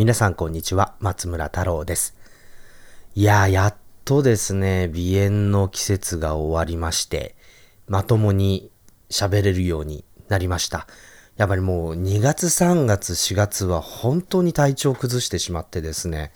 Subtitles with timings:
[0.00, 2.16] 皆さんこんにちは、松村太郎です。
[3.14, 3.74] いや、やっ
[4.06, 7.36] とですね、鼻炎の季節が終わりまして、
[7.86, 8.70] まともに
[9.10, 10.86] 喋れるようになりました。
[11.36, 16.32] やっぱりもう2月3月4月は本当に体調崩してしまってですね、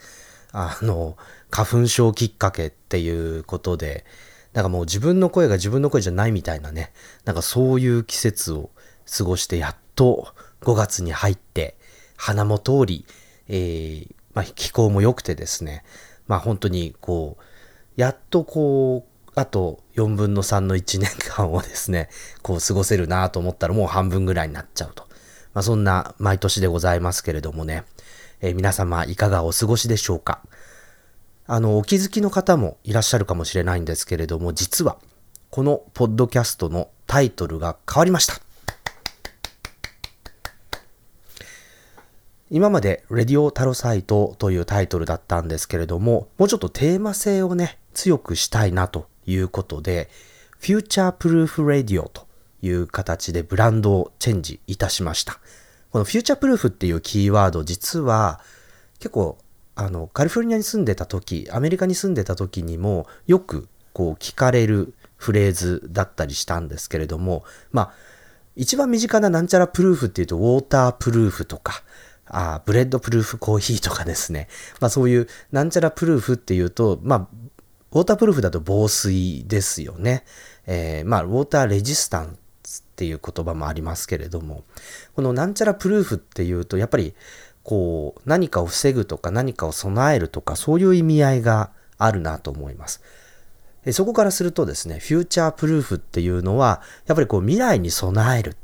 [0.53, 1.17] あの、
[1.51, 4.05] 花粉症きっかけっていうことで、
[4.53, 6.93] なんかもう自分の声が自分の声じゃないみたいなね、
[7.25, 8.69] なんかそういう季節を
[9.11, 11.79] 過ごしてやっと5月に入って、
[12.19, 13.07] 花も通り、
[13.49, 15.85] えーまあ、気候も良くてですね、
[16.27, 17.43] まあ本当にこう、
[17.97, 22.09] やっとこう、あと4分の3の1年間をですね、
[22.43, 25.07] こう過ごせるなと思ったらもう半分ぐらいになっちゃうと。
[25.55, 27.85] まあそんな毎年でございますけれどもね、
[28.41, 30.43] えー皆様いかがお過ごしでしょうか。
[31.47, 34.97] あの、お気づきの方もいらっしゃるかもしれないんですけれども、実は、
[35.51, 38.44] このポッドキャストのタイトルが変わりました。
[42.51, 50.11] 今まで、 Radio Tarosite というタイトルだったんですけれども、もうちょっとテーマ性をね、強くしたいなということで、
[50.59, 52.27] Future Proof Radio と
[52.63, 55.39] いう形でブランドをチェンジいたしました。
[55.91, 58.41] このフューチャープルーフっていうキーワード、実は
[58.99, 59.39] 結構
[59.77, 67.93] あのカリフォルニアに住んでた時アメリカに住んでた時にもよくこう聞かれるフレーズだったりしたんですけれどもまあ
[68.57, 71.83] 一番身近ななんちゃら proof っていうとウォータープルーフとか
[72.27, 74.49] あ Bulletproof Coffee とかですね
[74.81, 77.29] まあそういうなんちゃら proof っていうとまあ
[77.93, 80.25] ウォータープルーフだと防水ですよね、
[80.67, 84.65] えーまあ water resistance っていう言葉もありますけれども
[85.15, 87.15] このなんちゃら proof っていうとやっぱり
[87.63, 93.01] こう何かを防ぐとか何かを備えるとかそういう意味合いがあるなと思います。
[93.93, 98.57] そこからするとですね、フューチャープルーフっていうのは、やっぱりこう未来に備える。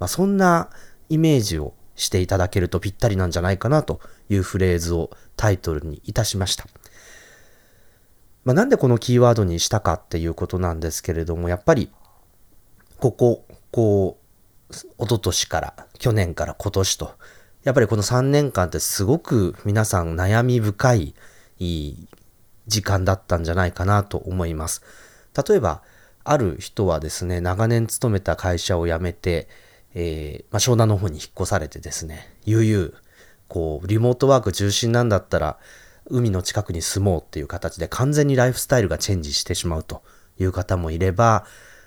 [0.00, 0.70] まあ、そんな
[1.08, 6.66] イメージをしていただけるとぴったりなんじゃないかなというフレーズをタイトルにいたしました。
[8.44, 11.90] まあ、なんでこのキーワードにしたかっていうことなんですけれども、やっぱり、
[12.98, 14.24] ここ、こう、
[14.72, 17.14] 一昨年から、去年から今年と、
[17.62, 21.14] やっぱりこの3年間ってすごく皆さん悩み深い
[22.66, 24.82] 時間だったんじゃないかなと思います。
[25.48, 25.82] 例えば、
[26.24, 29.48] ある人はですね、長年勤めた会社を辞めて、
[29.94, 32.90] えーまあ、湘南の方に引っ越されてですね、悠々、
[33.48, 35.58] こう、リモートワーク中心なんだったら、
[36.06, 40.02] 海の近くに住もうっていう形で完全にライフスタイルがチェンジしてしまうと
[40.38, 41.46] いう方もいれば、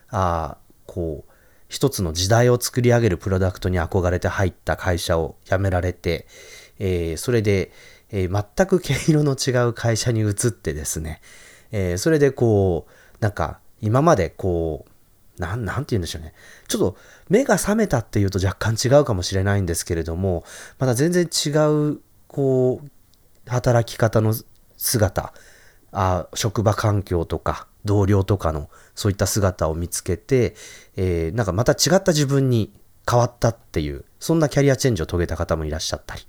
[0.10, 1.32] あこう、
[1.70, 6.26] 一つの時代を作り上げるプロダクトに憧れて入った会社を辞められて、
[6.80, 7.72] えーそれで、
[8.12, 11.22] えー全く毛色の違う会社に移ってですね、
[11.72, 14.92] えーそれでこう、なんか今までこう、
[15.38, 16.34] なん、なんて言うんでしょうね。
[16.68, 16.98] ちょっと
[17.30, 20.44] 目が覚めたっていうと若干違うかもしれないんですけれども、
[20.80, 21.50] また全然違
[21.94, 22.90] う、こう、
[23.50, 24.34] 働き方の
[24.78, 25.34] 姿、
[25.92, 30.56] あ職場環境とか同僚とかのそういった姿を見つけて、
[30.96, 32.72] えーなんかまた違った自分に
[33.10, 36.22] 変わったっていうそんなキャリアチェンジを遂げた方もいらっしゃったり、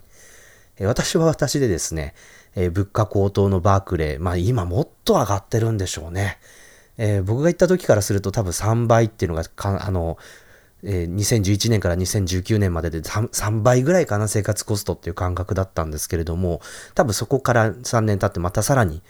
[0.78, 2.14] えー私は私でですね、
[2.54, 6.38] えー物価高騰のバークレーまあ今もっと上がってるんでしょうね、
[6.98, 10.18] えー僕が行った時からすると多分3倍っていうのがかあの
[10.82, 16.60] えー2011年から2019年までで 3, 3倍ぐらいかな生活コストっていう感覚だったんですけれども
[16.94, 19.02] 多分そこから3年経ってまたさらに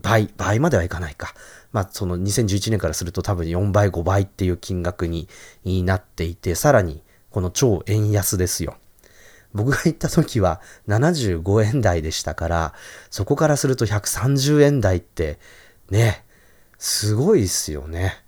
[0.00, 1.34] 倍倍まではいかないか。
[1.72, 5.28] まあその2011年からすると多分4倍5倍っていう金額に
[5.64, 8.76] になっていてさらにこの超円安ですよ。
[9.52, 12.74] 僕が行った時は75円台でしたから
[13.10, 15.38] そこからすると130円台って
[15.90, 16.24] ね
[16.78, 18.22] すごいですよね。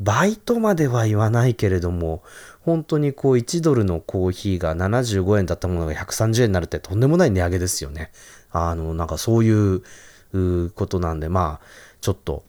[0.00, 2.22] バイトまでは言わないけれども、
[2.60, 8.10] 本当にこう1ドルのコーヒーが75円だったものが130円になるってとんでもない値上げですよね。
[8.50, 9.82] あの、なんかそういう
[10.70, 11.66] ことなんで、まあ、
[12.00, 12.44] ちょっと、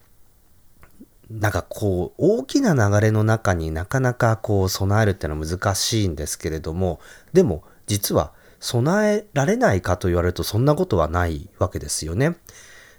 [1.30, 7.00] なんかこう、大きな流れの中になかなかこう備えるってのは難しいんですけれども、
[7.32, 12.36] でも実は備えられないかと言われるとそんなことはないわけですよね。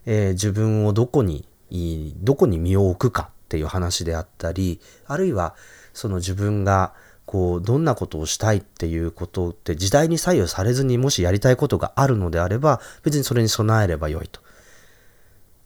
[0.06, 5.56] えー自分をどこに、どこに身を置くかっていう話であったり、あるいは
[5.94, 6.94] その自分が
[7.28, 14.40] こう、どんなことをしたいっていうことって時代に左右されずにもしやりたいことがあるのであれば、別にそれに備えればよいと。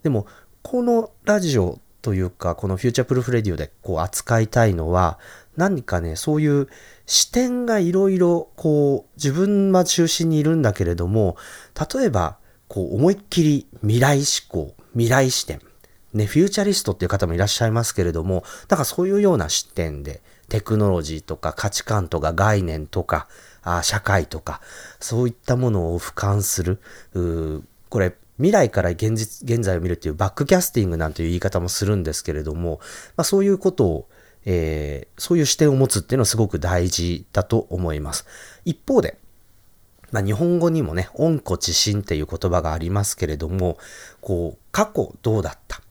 [0.01, 0.25] でも、
[0.63, 5.19] このラジオというか、この Future Proof Radio でこう扱いたいのは、
[5.56, 6.68] 何かね、そういう
[7.06, 11.38] 視点がいろいろ、こう、自分は中心にいるんだけれども、
[11.94, 12.38] 例えば、
[12.69, 15.62] こう、思いっきり未来志向、未来視点、
[16.13, 23.28] ね、 futurist っていう方もいらっしゃいますけれども、なんかそういうような視点で、テクノロジーとか価値観とか概念とか、
[23.63, 24.60] あ社会とか、
[25.00, 26.81] そういったものを俯瞰する、
[27.90, 32.80] これ、未来から現実、現在を見るっていうバックキャスティングなんていう言い方もするんですけれども、
[33.16, 34.10] まあ、そういうことを、
[34.46, 38.25] えー、そういう視点を持つっていうのはすごく大事だと思います。
[38.66, 39.19] 一方で、
[40.12, 43.78] まあ、日本語にもね、温故知新っていう言葉がありますけれども、
[44.22, 45.81] こう、過去どうだった？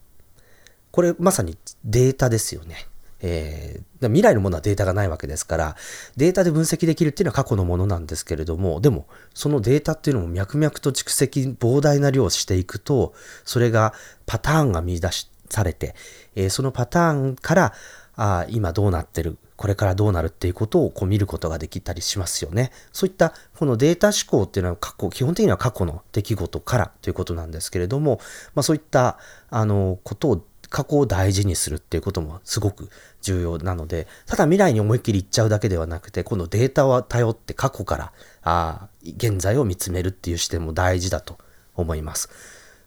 [0.91, 2.87] これまさにデータですよね。
[3.23, 5.75] えー、未来のものはデータがないわけですから、
[6.17, 13.13] データで分析できるっていうのは過去のものなんですけれども、でも、そのデータっていうのも脈々と蓄積、膨大な量をしていくと、
[13.45, 13.93] それが
[14.25, 15.95] パターンが見出しされて、
[16.35, 17.73] えー、そのパターンから、
[18.15, 22.71] あ今どうなってる、これからどうなるっていうことをこう見ることができたりしますよね。
[22.91, 28.19] そういったこのデータ思考っていうのは過去、基本的には過去の出来事からということなんですけれども、
[28.53, 29.17] まあそういった
[29.49, 32.89] あのことを過去を大事にするっていうこともすごく
[33.21, 41.37] 重要なので、ただ未来に思いっきり行っちゃうだけではなくて、このデータを頼って過去からあ現在を見つめるっていう視点も大事だと
[41.75, 42.29] 思います。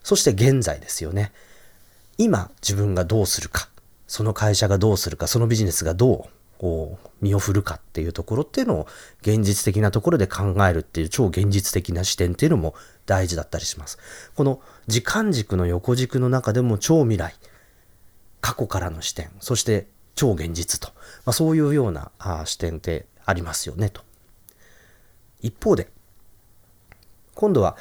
[0.03, 1.31] そして現在ですよね。
[2.17, 3.69] 今自分がどうするか、
[4.07, 8.87] その会社がどうするか、そのビジネスがどうこう身を振るかっていうところっていうのを
[9.21, 12.73] 現実的なところで考えるっていう超現実的な視点っていうのも
[13.05, 13.99] 大事だったりします。
[14.35, 17.35] この時間軸の横軸の中でも超未来、
[18.45, 20.89] 過去からの視点、そして超現実と、
[21.25, 24.01] まあ、そういうようなあ視点ってありますよねと。
[25.41, 25.89] 一方で、
[27.33, 27.75] 今度は、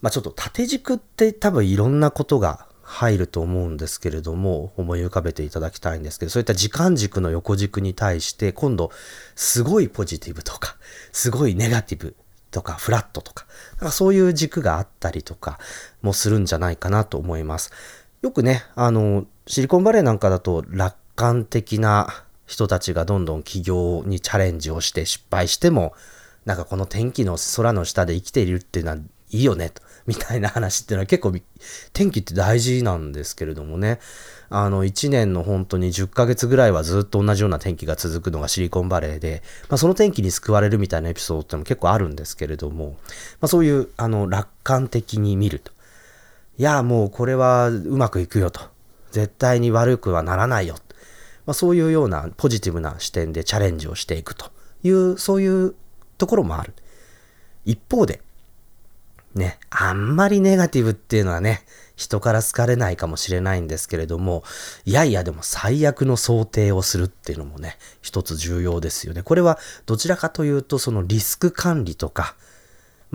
[0.00, 8.90] まあ、ちょっと縦軸って多分いろんなことが入ると思うんですけれども、思い浮かべていただきたいんですけど、そういった時間軸の横軸に対して、今度、
[9.34, 10.76] すごいポジティブとか、
[11.12, 12.16] すごいネガティブ
[12.50, 13.44] とか、フラットとか、
[13.78, 15.58] かそういう軸があったりとか
[16.00, 17.70] もするんじゃないかなと思います。
[18.22, 25.94] よくね、あの、シリコンバレーなんかだと楽観的な人たちがどんどん起業にチャレンジをして失敗しても、
[26.44, 28.96] なんかこの天気の空の下で生きているっていうのは
[29.30, 29.72] いいよね、
[30.06, 31.34] みたいな話っていうのは結構
[31.92, 33.98] 天気って大事なんですけれどもね。
[34.48, 42.96] あの、1年の本当に10ヶ月ぐらいはずっと同じような天気が続くのがシリコンバレーで、まあ、その天気に救われるみたいなエピソードっても結構あるんですけれども、
[43.40, 45.72] まあ、そういう、あの、楽観的に見ると。
[46.58, 48.60] いや、もうこれはうまくいくよと。
[49.10, 50.76] 絶対に悪くはならないよ。
[51.46, 54.50] まあ、そういうようなポジティブな視点でチャレンジをしていくと
[54.82, 55.74] いう、そういう
[56.18, 56.74] ところもある。
[57.64, 58.20] 一方で、
[59.34, 61.64] ね、あんまりネガティブっていうのはね、
[61.94, 64.44] 人から好かれないかもしれないんですけれども、
[64.84, 69.22] いやいやでも最悪の想定をするっていうのもね、一つ重要ですよね。
[69.22, 72.34] これはどちらかというと、そのリスク管理とか、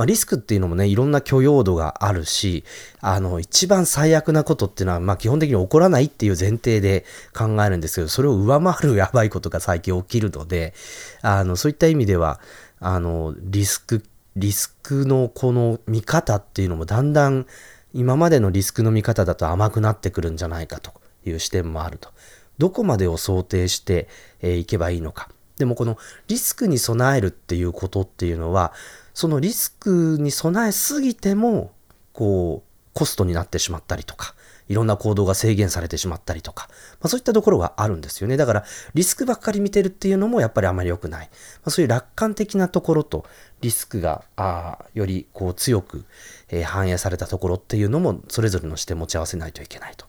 [0.01, 2.63] まあ、リスクっていうのもね、いろんな許容度があるし、
[3.01, 7.05] あの、一番最悪なことっていうのは、まあ、基本的に起こらないっていう前提で
[7.37, 10.73] 考えるんですけど、それを上回るやばいことが最近起きるので、
[11.21, 12.39] あの、そういった意味では、
[12.79, 14.03] あの、リスク、
[14.35, 17.45] リスクのこの見方っていうのもだんだん
[17.93, 20.93] 今までのリスクの見方だと甘くなってくるんじゃないかと
[21.27, 22.09] いう視点もあると。
[22.57, 24.07] どこまでを想定して
[24.41, 25.29] い、けばいいのか。
[25.57, 28.73] でもこのリスクに備えるっていうことっていうのは、
[29.13, 31.71] そのリスクに備えすぎても、
[32.13, 34.35] こう、コストになってしまったりとか、
[34.67, 36.67] いろんな行動が制限されてしまったりとか、
[37.01, 38.37] まあ、そういったところがあるんですよね。
[38.37, 41.27] だから、リスクばっかり見てるっていうのもやっぱりあまり良くない。
[41.27, 43.25] まあ、そういう楽観的なところと、
[43.61, 46.05] リスクが、あよりこう強く、
[46.49, 50.05] えー、反映されたところっていうのも、それぞれの視点持ち合わせないといけないと。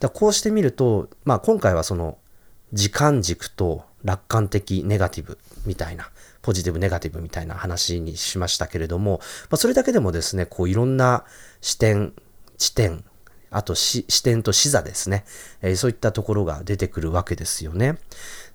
[0.00, 2.18] だこうしてみると、まあ今回はその、
[2.72, 6.10] 時間軸と楽観的ネガティブみたいな
[6.42, 11.24] ポジティブ、ネガティブみたいな話にしましたけれども、まあ、それだけでもですね、こういろんな
[11.60, 12.12] 視点、
[12.58, 13.04] 地点、
[13.50, 15.24] あと視点と視座ですね、
[15.60, 17.98] えー、そういったところが出てくるわけですよね。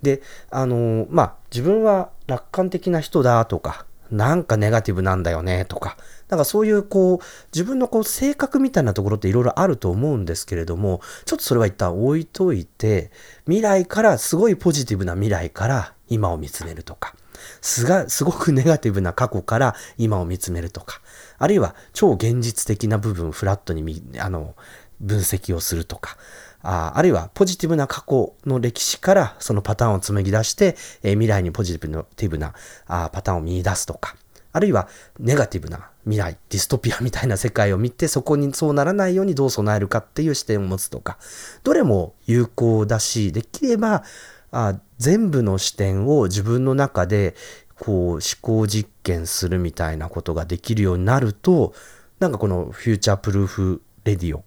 [0.02, 5.98] で、あのー、まあ、自分は楽観的な人だとか、なんかネガティブなんだよねとか、
[6.30, 13.12] なんかそういうこう、自分のこう性格みたいなところっていろいろあると思うんですけれども、ちょっとそれは一旦置いといて、
[13.46, 17.16] 未来からすごいポジティブな未来から今を見つめるとか、
[17.62, 21.02] すが、すごくネガティブな過去から今を見つめるとか、
[21.38, 24.56] あるいは超現実的な部分フラットにあの、
[25.00, 26.18] 分析をするとか、
[26.64, 32.54] ああるいはポジティブな過去の歴史からそのパターンを紡ぎ出して、えー、未来にポジティブな
[32.88, 34.16] あパターンを見出すとか、
[34.54, 34.88] あるいは
[35.20, 41.18] ネガティブな未来、ディストピアみたいな世界を見て、そこにそうならないようにどう備えるかっていう視点を持つとか、
[41.64, 44.04] どれも有効だし、できれば、
[44.52, 47.36] あ全部の視点を自分の中で
[47.78, 51.74] こう思考実験するみたいなことができるようになると、
[52.20, 54.44] なんかこの Future Proof Radio、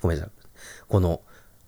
[0.00, 0.41] ごめんなさい。
[0.92, 1.22] この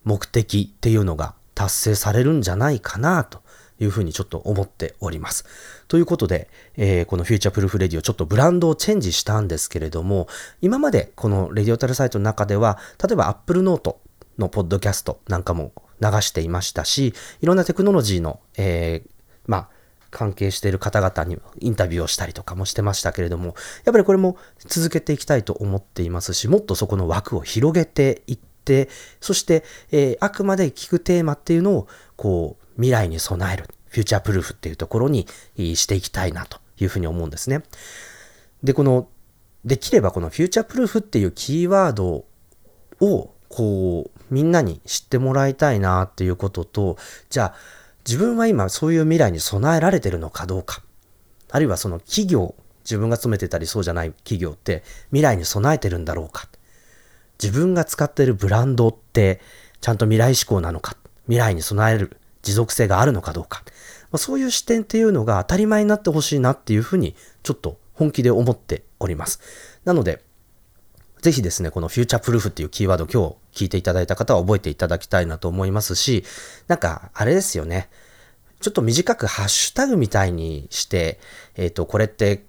[0.04, 3.40] 目的っていうのが達成されるんじゃないかなと
[3.80, 5.46] いうふうにちょっと思っております。
[5.88, 10.28] ということで、えー、この Future Proof Radio ちょっとブランドをチェンジしたんですけれども、
[10.60, 13.96] 今までこの Radio Tarosite の中では、例えば Apple Note
[14.36, 19.10] のポッドキャストなんかも流していましたし、いろんなテクノロジーの、えー、
[19.46, 19.68] まあ、
[20.10, 23.54] 関係している方々にインタビューをしたりとかもしてましたけれども、
[23.86, 28.53] やっぱりこれも続けていきたいと思っていますし、もっとそこの枠を広げていって、
[29.20, 37.62] そして、えー、あくまで聞くテーマっていうのを、こう、未来に備える、フューチャープルーフっていうところにしていきたいなというふうに思うんですね。
[38.62, 39.08] で、この、
[39.64, 42.24] できればこのフューチャープルーフっていうキーワード
[43.00, 46.98] を、こう、みんなに知ってもらいたいなっていうことと、
[47.30, 47.54] じゃあ、
[48.06, 50.82] 自分は今そういう未来に備えられてるのかどうか。
[51.50, 52.54] あるいはその企業、
[52.84, 56.48] 自分が勤めてたりそうじゃない企業って未来に備えてるんだろうか。
[57.42, 59.40] 自分が使っているブランドって
[59.80, 60.96] ちゃんと未来志向なのか。
[61.26, 63.62] 未来に備える持続性があるのかどうか。
[64.10, 69.40] まあ、そういう視点っていうのが当たり前になってほしいなっていうふうにちょっと本気で思っております。
[69.84, 70.22] なので、
[71.20, 76.24] ぜひですね、このフューチャープルーフっていうキーワード今日聞いていただいた方は覚えていただきたいなと思いますし、
[76.68, 77.88] なんかあれですよね。
[78.60, 81.18] ちょっと短くハッシュタグみたいにして、
[81.56, 82.44] えっ、ー、と、これって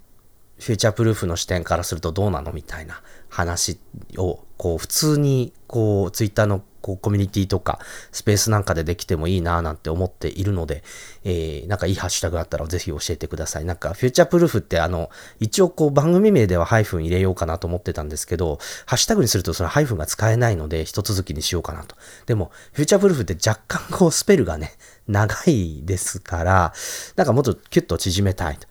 [0.58, 3.78] フューチャープルーフの視点からするとどうなのみたいな話
[4.16, 7.80] を、こう、普通に、こう、ツイッターのこうコミュニティとか
[8.12, 10.84] スペースなんかでできてもいいなぁなんて思っているので、
[11.24, 13.64] えー、なんかいいハッシュタグあったらぜひ教えてください。
[13.64, 15.10] なんかフューチャープルーフってあの、
[15.40, 21.96] 一応こう番組名ではハイフン入れようかなと思ってたんですけど、ハッシュタグにするとそのハイフンが使えないので一続きにしようかなと。
[22.26, 24.70] でも、フューチャープルーフって若干こうスペルがね、
[25.08, 26.72] 長いですから、
[27.16, 28.68] なんかもっとキュッと縮めたいと。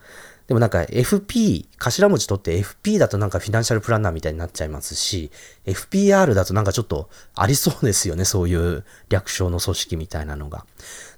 [0.48, 5.32] でもなんか FP、頭文字取って FP だとなんかフィナンシャルプランナーみたいになっちゃいますし、
[5.66, 10.66] FPR だとなんかちょっとありそうですよね、そういう略称の組織みたいなのが。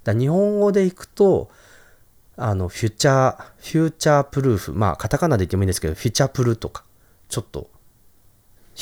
[0.06, 1.50] だ日本語でいくと、
[2.38, 6.86] あの、フューチャー、フューチャープルーフ、まあ、カタカナで言ってもいいんですけど、フューチャープルとか、
[7.28, 7.70] ちょっと、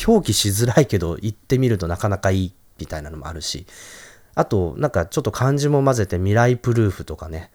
[0.06, 3.66] 表記しづらいけど、言ってみるとなかなかいいみたいなのもあるし、
[4.36, 7.50] あと、なんかちょっと漢字も混ぜて未来プルーフとかね、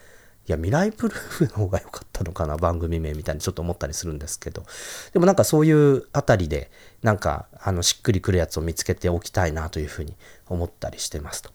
[0.48, 4.64] いや、未来プルーフの方が良かったのかな、番組名みたいにちょっと思ったりするんですけど。
[5.12, 6.70] でもなんかそういうあたりで、
[7.02, 10.16] なんか、あの、しっくりくるやつを見つけておきたいなというふうに
[10.48, 11.50] 思ったりしてますと。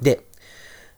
[0.00, 0.26] で、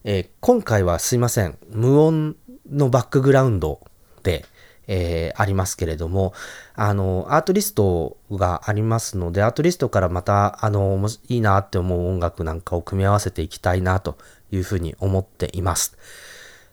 [0.04, 2.36] えー、今回はすいません、無音
[2.70, 3.80] のバックグラウンド
[4.22, 4.44] で、
[4.88, 6.32] えー、ありますけれども、
[6.74, 14.16] あの、アートリストがありますので、アートリストからまた、あの、いいなって思う音楽なんかを組み合わせていきたいなと
[14.50, 15.96] いうふうに思っています。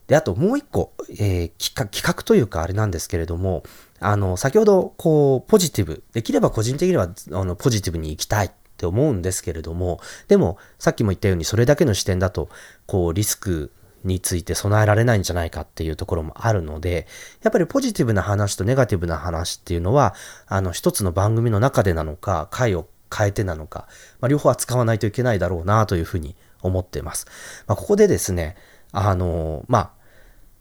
[0.07, 3.63] で、あともう一個、えー、企画、企画というかあれなんですけれども、
[3.99, 12.49] あの、先ほど、こう、ポジティブ、できれば個人的には、あの、ポジティブに行きたいって思うんですけれども、でも、さっきも言ったように、それだけの視点だと、
[12.85, 13.71] こう、リスク
[14.03, 17.07] について備えられないんじゃないかっていうところもあるので、
[17.41, 20.13] やっぱりポジティブな話とネガティブな話っていうのは、
[20.47, 23.87] あの、一つの番組の中でなのか、回を変えてなのか、
[24.19, 27.25] まあ、両方扱わないといけないだろうなというふうに思っています。
[27.67, 28.55] まあ、ここでですね、
[28.91, 29.91] あの、まあ、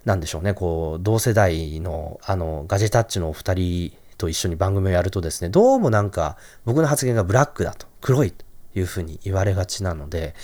[0.05, 8.45] なんでしょうね、こう、同世代の、あの、ガジェタッチのお二人と一緒に番組をやるとですね、どうもなんか、僕の発言がブラックだと、黒いと
[8.75, 10.35] いうふうに言われがちなので、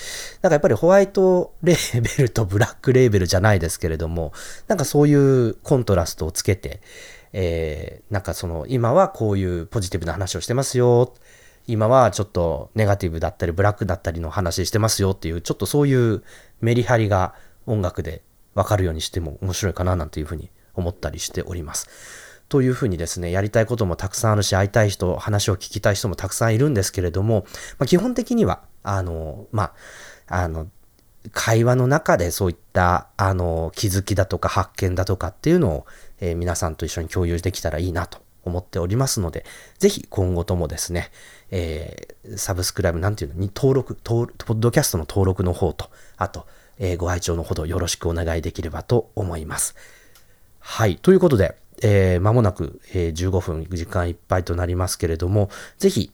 [0.41, 4.33] なんかやっぱりホワイトレーベルとブラックレーベルじゃないですけれども、
[4.67, 6.81] なんかそういうコントラストをつけて、
[7.35, 11.13] えー、なんかその、今はこういうポジティブな話をしてますよ、
[11.67, 16.23] 今はちょっとネガティブだったりブラックだったりの話してますよっていう、ちょっとそういう
[16.63, 17.35] メリハリが
[17.67, 18.23] 音楽で
[18.61, 21.89] わかるようにしても面白いかななんていうふうに思ったりしております。
[22.51, 27.47] というふうにですね、やりたいこともたくさんあるし、会いたい人、話を聞きたい人もたくさんいるんですけれども、
[27.79, 29.73] まあ、基本的には、あの、ま
[30.27, 30.69] あ、あの、
[31.33, 35.87] 会話の中でそういった、あの、気づきだとか発見だとかっていうのを、
[36.21, 39.45] えー、皆さんと一緒に共有できたらいいなと思っておりますので、
[39.79, 41.11] ぜひ今後ともですね、
[41.51, 46.47] えー、サブスクライブなんていうのに登録、ポッドキャストの登録の方と、あと、
[46.81, 49.77] えー、ご愛聴のほどよろしくお願いできればと思います。
[50.59, 50.97] はい。
[50.97, 56.11] ということで、えー、間もなく、えー、15分時間いっぱいとなりますけれども、ぜひ、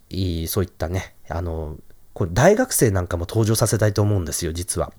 [0.49, 1.77] そういったね、あの、
[2.13, 4.93] これ大学生なんかも登場させたいと思うんですよ、実は。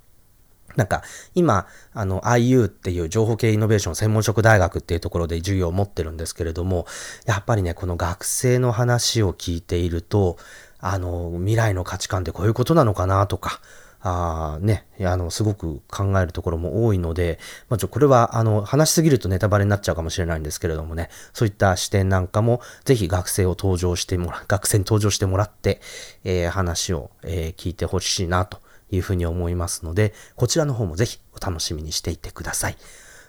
[0.75, 1.01] なんか、
[1.33, 6.85] 今、あの、IU っていう情報系イノベーション専門職大学っていうところで授業を持ってるんですけれども、
[7.25, 10.37] やっぱりね、この学生の話を聞いていると、
[10.79, 13.59] あの、未来の価値観ってこういうことなのかなとか、
[14.01, 17.39] あね、あの、すごく考えるところも多いので、
[17.69, 25.81] まあ、ちょ、これは、あの、話しすぎるとネタバレになっちゃうかもしれないんですけれどもね、そういった視点なんかも、ぜひ学生を登場してもら、 学生に登場してもらって、
[26.23, 28.59] えー、話を、えー、聞いてほしいな、と
[28.91, 32.77] いうふうに思いますので、こちらの方もぜひお楽しみにしていてください。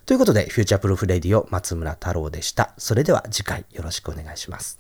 [0.07, 2.73] ということで、 Future Proof Radio 松村太郎でした。
[2.79, 4.78] それでは次回よろしくお願いします。